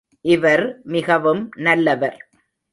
இவர் 0.25 0.63
மிகவும் 0.85 1.49
நல்லவர். 1.57 2.19